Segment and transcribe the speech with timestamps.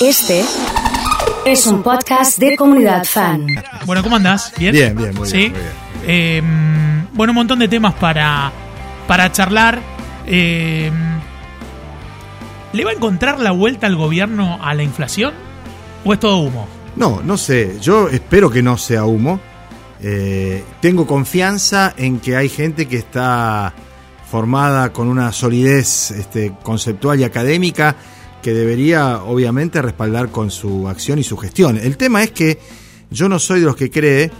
[0.00, 0.44] Este
[1.44, 3.46] es un podcast de comunidad fan.
[3.84, 4.52] Bueno, ¿cómo andás?
[4.56, 4.72] ¿Bien?
[4.72, 5.36] Bien, bien, muy ¿Sí?
[5.38, 5.52] bien.
[5.52, 5.72] muy bien.
[6.06, 6.42] Eh,
[7.14, 8.52] bueno, un montón de temas para,
[9.08, 9.80] para charlar.
[10.24, 10.92] Eh,
[12.72, 15.34] ¿Le va a encontrar la vuelta al gobierno a la inflación?
[16.04, 16.68] ¿O es todo humo?
[16.94, 17.78] No, no sé.
[17.80, 19.40] Yo espero que no sea humo.
[20.00, 23.74] Eh, tengo confianza en que hay gente que está
[24.30, 27.96] formada con una solidez este, conceptual y académica
[28.42, 31.76] que debería obviamente respaldar con su acción y su gestión.
[31.76, 32.58] El tema es que
[33.10, 34.30] yo no soy de los que cree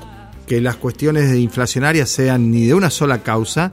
[0.47, 3.73] que las cuestiones inflacionarias sean ni de una sola causa,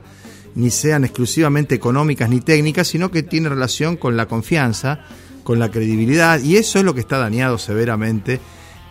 [0.54, 5.00] ni sean exclusivamente económicas ni técnicas, sino que tiene relación con la confianza,
[5.42, 8.40] con la credibilidad, y eso es lo que está dañado severamente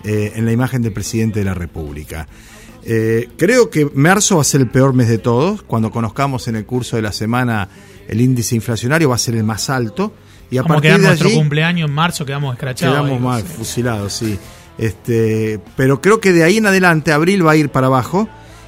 [0.03, 2.27] eh, en la imagen del presidente de la República.
[2.87, 5.63] Eh, creo que marzo va a ser el peor mes de todos.
[5.63, 7.67] Cuando conozcamos en el curso de la semana
[8.07, 10.13] el índice inflacionario va a ser el más alto.
[10.49, 12.95] Y a Vamos a partir quedar de nuestro allí cumpleaños en marzo, quedamos escrachados.
[12.95, 14.37] quedamos mal, fusilados, sí.
[14.77, 18.27] Este, pero creo que de ahí en adelante abril va a ir para abajo.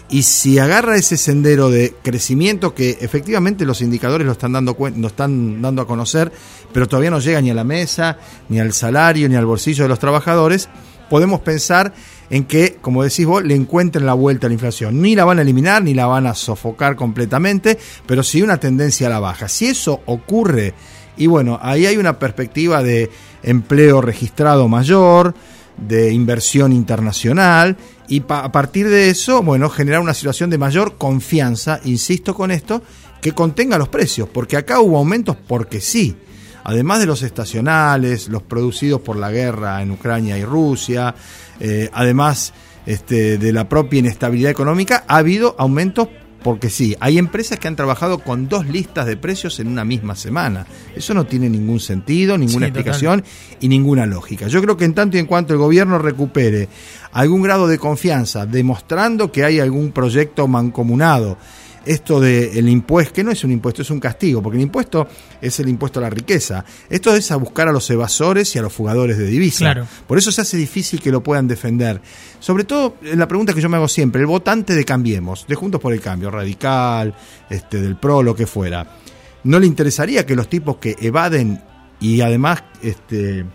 [0.09, 5.07] Y si agarra ese sendero de crecimiento que efectivamente los indicadores lo están dando lo
[5.07, 6.31] están dando a conocer,
[6.71, 9.89] pero todavía no llega ni a la mesa, ni al salario, ni al bolsillo de
[9.89, 10.69] los trabajadores,
[11.09, 11.93] podemos pensar
[12.29, 15.01] en que, como decís vos, le encuentren la vuelta a la inflación.
[15.01, 19.07] Ni la van a eliminar, ni la van a sofocar completamente, pero sí una tendencia
[19.07, 19.49] a la baja.
[19.49, 20.73] Si eso ocurre,
[21.17, 23.09] y bueno, ahí hay una perspectiva de
[23.43, 25.33] empleo registrado mayor,
[25.77, 31.79] de inversión internacional, y a partir de eso, bueno, generar una situación de mayor confianza,
[31.83, 32.81] insisto con esto,
[33.21, 36.15] que contenga los precios, porque acá hubo aumentos porque sí.
[36.63, 41.15] Además de los estacionales, los producidos por la guerra en Ucrania y Rusia,
[41.59, 42.53] eh, además
[42.85, 46.09] este, de la propia inestabilidad económica, ha habido aumentos
[46.43, 46.95] porque sí.
[46.99, 50.65] Hay empresas que han trabajado con dos listas de precios en una misma semana.
[50.95, 52.87] Eso no tiene ningún sentido, ninguna Sí, total.
[52.91, 53.23] explicación
[53.59, 54.47] y ninguna lógica.
[54.47, 56.69] Yo creo que en tanto y en cuanto el gobierno recupere
[57.11, 61.37] algún grado de confianza, demostrando que hay algún proyecto mancomunado,
[61.87, 65.07] esto del impuesto, que no es un impuesto, es un castigo, porque el impuesto
[65.41, 66.63] es el impuesto a la riqueza.
[66.89, 69.59] Esto es a buscar a los evasores y a los fugadores de divisas.
[69.59, 69.87] Claro.
[70.07, 72.01] Por eso se hace difícil que lo puedan defender.
[72.39, 75.81] Sobre todo, la pregunta que yo me hago siempre, el votante de Cambiemos, de Juntos
[75.81, 77.15] por el Cambio, Radical,
[77.49, 78.97] este, del PRO, lo que fuera,
[79.43, 81.61] ¿no le interesaría que los tipos que evaden
[81.99, 83.45] y además este,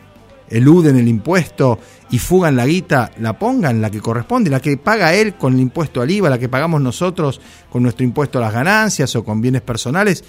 [0.53, 1.79] eluden el impuesto
[2.11, 5.61] y fugan la guita, la pongan la que corresponde, la que paga él con el
[5.61, 7.41] impuesto al IVA, la que pagamos nosotros
[7.71, 10.23] con nuestro impuesto a las ganancias o con bienes personales?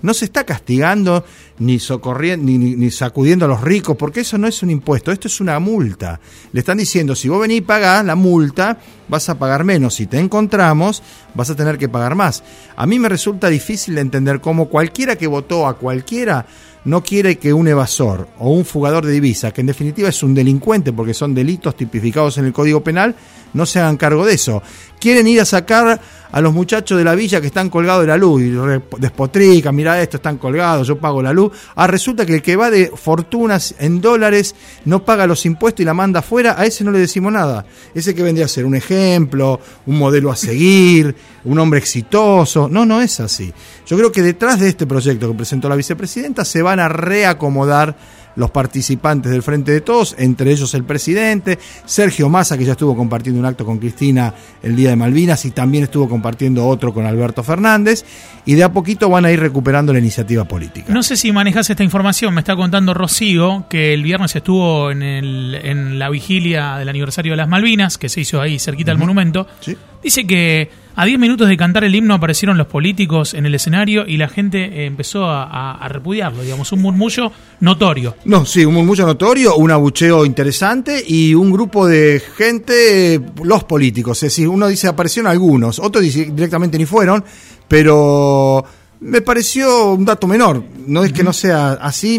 [0.00, 1.24] No se está castigando
[1.58, 5.40] ni socorriendo ni, sacudiendo a los ricos, porque eso no es un impuesto, esto es
[5.40, 6.20] una multa.
[6.52, 8.78] Le están diciendo, si vos venís y pagás la multa,
[9.08, 9.94] vas a pagar menos.
[9.94, 11.02] Si te encontramos,
[11.34, 12.44] vas a tener que pagar más.
[12.76, 16.46] A mí me resulta difícil de entender cómo cualquiera que votó a cualquiera
[16.84, 20.34] no quiere que un evasor o un fugador de divisa, que en definitiva es un
[20.34, 23.14] delincuente porque son delitos tipificados en el Código Penal,
[23.52, 24.62] no se hagan cargo de eso.
[25.00, 26.00] Quieren ir a sacar
[26.30, 28.52] a los muchachos de la villa que están colgados de la luz y
[28.98, 31.52] despotrican, mira esto, están colgados, yo pago la luz.
[31.74, 35.84] Ah, resulta que el que va de fortunas en dólares no paga los impuestos y
[35.84, 37.64] la manda afuera, a ese no le decimos nada.
[37.94, 42.68] Ese que vendría a ser un ejemplo, un modelo a seguir, un hombre exitoso.
[42.68, 43.52] No, no es así.
[43.86, 47.96] Yo creo que detrás de este proyecto que presentó la vicepresidenta se van a reacomodar
[48.38, 52.96] los participantes del Frente de Todos, entre ellos el presidente, Sergio Massa, que ya estuvo
[52.96, 54.32] compartiendo un acto con Cristina
[54.62, 58.04] el día de Malvinas y también estuvo compartiendo otro con Alberto Fernández,
[58.46, 60.92] y de a poquito van a ir recuperando la iniciativa política.
[60.92, 65.02] No sé si manejas esta información, me está contando Rocío que el viernes estuvo en,
[65.02, 68.98] el, en la vigilia del aniversario de las Malvinas, que se hizo ahí cerquita del
[68.98, 69.48] monumento.
[69.60, 69.76] Sí.
[70.02, 74.04] Dice que a 10 minutos de cantar el himno aparecieron los políticos en el escenario
[74.06, 78.16] y la gente eh, empezó a, repudiarlo, digamos, un murmullo notorio.
[78.24, 84.18] No, sí, un murmullo notorio, un abucheo interesante y un grupo de gente, los políticos.
[84.24, 87.24] Es decir, uno dice aparecieron algunos, otros dice directamente ni fueron,
[87.68, 88.64] pero
[89.00, 90.62] me pareció un dato menor.
[90.86, 92.18] No es que no sea así.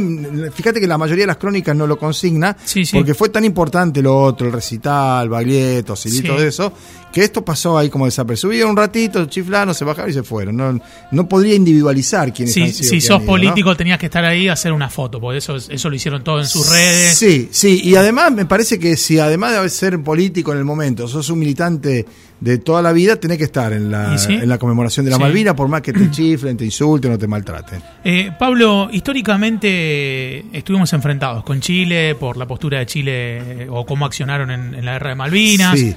[0.54, 2.96] Fíjate que la mayoría de las crónicas no lo consigna, Sí, sí.
[2.96, 6.42] porque fue tan importante lo otro, el recital, Baglietto, Silito Sí.
[6.44, 6.72] de eso,
[7.12, 10.56] que esto pasó ahí como desapercibido un ratito, chiflaron, se bajaron y se fueron.
[10.56, 10.80] No,
[11.12, 13.26] no podría individualizar quiénes han sido si sos han ido, ¿no?
[13.26, 16.40] político tenías que estar ahí a hacer una foto, porque eso, eso lo hicieron todo
[16.40, 17.18] en sus redes.
[17.18, 21.08] Sí, sí, y además me parece que si además de ser político en el momento,
[21.08, 22.06] sos un militante
[22.40, 25.24] de toda la vida, tenés que estar en la, en la conmemoración de la Sí.
[25.24, 27.82] Malvina, por más que te chiflen, te insulten o te maltraten.
[28.04, 34.06] Eh, Pablo, históricamente estuvimos enfrentados con Chile por la postura de Chile eh, o cómo
[34.06, 35.80] accionaron en, en la guerra de Malvinas.
[35.80, 35.96] Sí.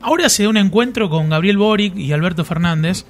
[0.00, 3.04] Ahora se da un encuentro con Gabriel Boric y Alberto Fernández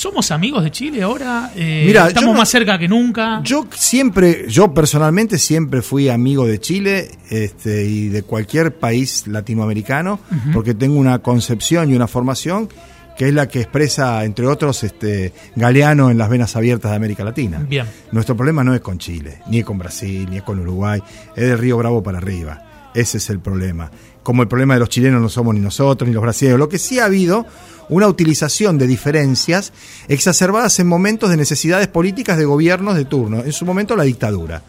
[0.00, 1.52] ¿Somos amigos de Chile ahora?
[1.54, 3.42] Eh, Mira, ¿Estamos no- más cerca que nunca?
[3.44, 10.18] Yo siempre, yo personalmente siempre fui amigo de Chile este, y de cualquier país latinoamericano,
[10.54, 12.70] porque tengo una concepción y una formación
[13.18, 17.22] que es la que expresa, entre otros, este, Galeano en las venas abiertas de América
[17.22, 17.58] Latina.
[17.68, 17.84] Bien.
[18.10, 21.02] Nuestro problema no es con Chile, ni es con Brasil, ni es con Uruguay,
[21.36, 22.69] es del Río Bravo para arriba.
[22.94, 23.90] Ese es el problema.
[24.22, 26.58] Como el problema de los chilenos no somos ni nosotros, ni los brasileños.
[26.58, 27.46] Lo que sí ha habido
[27.88, 29.72] una utilización de diferencias
[30.08, 33.44] exacerbadas en momentos de necesidades políticas de gobiernos de turno.
[33.44, 34.62] En su momento la dictadura.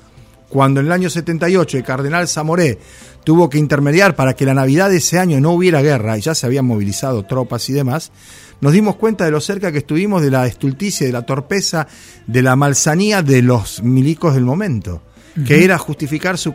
[0.50, 2.78] Cuando en el año 78 el cardenal Zamoré
[3.24, 6.36] tuvo que intermediar para que la Navidad de ese año no hubiera guerra y ya
[6.36, 8.12] se habían movilizado tropas y demás,
[8.60, 11.88] nos dimos cuenta de lo cerca que estuvimos de la estulticia, de la torpeza,
[12.28, 15.02] de la malsanía de los milicos del momento,
[15.46, 16.54] que era justificar su,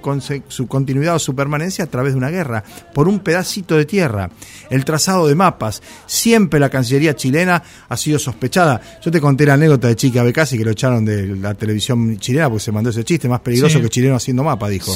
[0.49, 2.63] su continuidad o su permanencia a través de una guerra,
[2.95, 4.31] por un pedacito de tierra,
[4.71, 5.83] el trazado de mapas.
[6.07, 8.81] Siempre la Cancillería chilena ha sido sospechada.
[9.03, 12.49] Yo te conté la anécdota de Chica Becasi que lo echaron de la televisión chilena
[12.49, 13.83] porque se mandó ese chiste, más peligroso Sí.
[13.83, 14.95] que chileno haciendo mapa, dijo.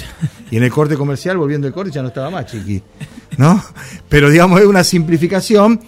[0.50, 2.82] Y en el corte comercial, volviendo el corte, ya no estaba más Chiqui.
[3.38, 3.62] ¿No?
[4.09, 5.81] Pero digamos, es una simplificación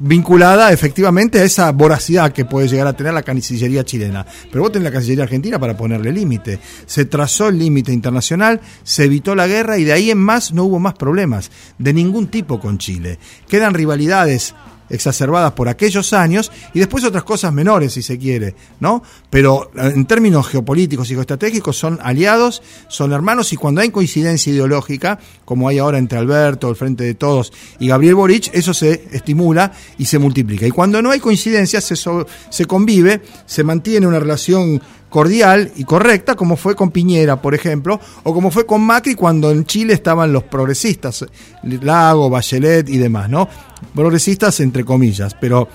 [0.00, 4.26] vinculada efectivamente a esa voracidad que puede llegar a tener la Cancillería chilena.
[4.50, 6.58] Pero vos tenés la Cancillería argentina para ponerle límite.
[6.86, 10.64] Se trazó el límite internacional, se evitó la guerra y de ahí en más no
[10.64, 13.18] hubo más problemas de ningún tipo con Chile.
[13.48, 14.54] Quedan rivalidades
[14.90, 19.02] exacerbadas por aquellos años y después otras cosas menores si se quiere, ¿no?
[19.30, 24.52] Pero eh, en términos geopolíticos y geoestratégicos son aliados, son hermanos y cuando hay coincidencia
[24.52, 29.04] ideológica, como hay ahora entre Alberto, el Frente de Todos y Gabriel Boric, eso se
[29.12, 30.66] estimula y se multiplica.
[30.66, 35.84] Y cuando no hay coincidencia se, so- se convive, se mantiene una relación cordial y
[35.84, 39.92] correcta, como fue con Piñera, por ejemplo, o como fue con Macri cuando en Chile
[39.92, 41.26] estaban los progresistas,
[41.62, 43.48] Lago, Bachelet y demás, ¿no?
[43.94, 45.68] Progresistas entre comillas, pero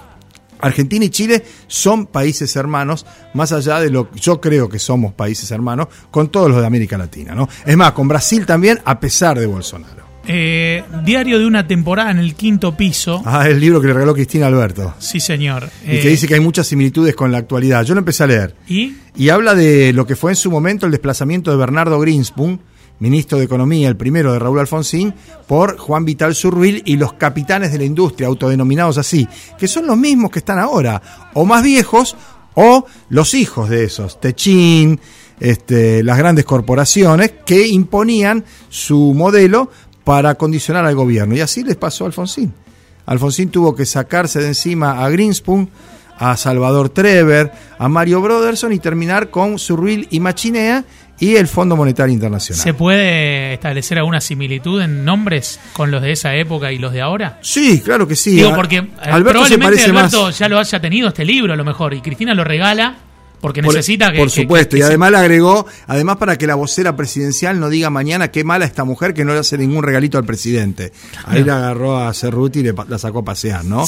[0.60, 5.14] Argentina y Chile son países hermanos, más allá de lo que yo creo que somos
[5.14, 7.48] países hermanos con todos los de América Latina, ¿no?
[7.66, 10.05] Es más, con Brasil también, a pesar de Bolsonaro.
[10.28, 13.22] Eh, diario de una temporada en el quinto piso.
[13.26, 14.94] Ah, el libro que le regaló Cristina Alberto.
[15.00, 15.70] Sí, señor.
[15.86, 17.84] Y Eh, que dice que hay muchas similitudes con la actualidad.
[17.84, 18.56] Yo lo empecé a leer.
[18.68, 18.96] ¿Y?
[19.16, 22.60] Y habla de lo que fue en su momento el desplazamiento de Bernardo Greenspoon,
[23.00, 25.14] ministro de Economía, el primero de Raúl Alfonsín,
[25.48, 29.28] por Juan Vital Surruil y los capitanes de la industria, autodenominados así,
[29.58, 31.02] que son los mismos que están ahora,
[31.34, 32.16] o más viejos,
[32.54, 35.00] o los hijos de esos, Techín,
[35.42, 39.70] este, las grandes corporaciones, que imponían su modelo
[40.06, 41.36] para condicionar al gobierno.
[41.36, 42.54] Y así les pasó a Alfonsín.
[43.06, 45.70] Alfonsín tuvo que sacarse de encima a Greenspoon,
[46.18, 50.86] a Salvador Trever, a Mario Broderson y terminar con Surruil y Machinea
[51.20, 52.64] y el Fondo Monetario Internacional.
[52.64, 57.02] ¿Se puede establecer alguna similitud en nombres con los de esa época y los de
[57.02, 57.40] ahora?
[57.42, 58.32] Sí, claro que sí.
[58.32, 60.38] Digo, porque eh, Alberto se probablemente parece Alberto más.
[60.38, 62.96] ya lo haya tenido este libro a lo mejor y Cristina lo regala
[63.46, 64.18] porque Por- necesita que...
[64.18, 67.92] Por supuesto, que y además le agregó, además para que la vocera presidencial no diga
[67.92, 70.92] mañana qué mala esta mujer que no le hace ningún regalito al presidente.
[71.26, 73.86] Ahí la agarró a Cerruti y le la sacó a pasear, ¿no?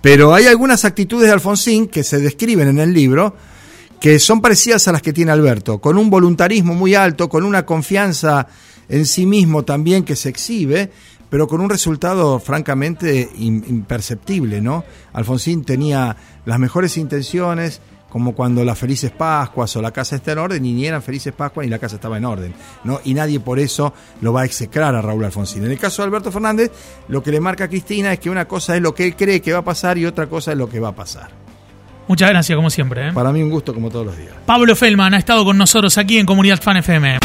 [0.00, 3.34] Pero hay algunas actitudes de Alfonsín que se describen en el libro
[3.98, 7.66] que son parecidas a las que tiene Alberto, con un voluntarismo muy alto, con una
[7.66, 8.46] confianza
[8.88, 10.92] en sí mismo también que se exhibe,
[11.28, 14.84] pero con un resultado francamente im- imperceptible, ¿no?
[15.12, 17.80] Alfonsín tenía las mejores intenciones,
[18.12, 21.32] como cuando las felices Pascuas o la casa está en orden, y ni eran felices
[21.32, 22.52] Pascuas ni la casa estaba en orden,
[22.84, 23.00] ¿no?
[23.04, 25.64] Y nadie por eso lo va a execrar a Raúl Alfonsín.
[25.64, 26.70] En el caso de Alberto Fernández,
[27.08, 29.40] lo que le marca a Cristina es que una cosa es lo que él cree
[29.40, 31.30] que va a pasar y otra cosa es lo que va a pasar.
[32.06, 33.08] Muchas gracias como siempre.
[33.08, 33.12] ¿eh?
[33.14, 34.34] Para mí un gusto como todos los días.
[34.44, 37.18] Pablo Feldman ha estado con nosotros aquí en Comunidad Fan FM.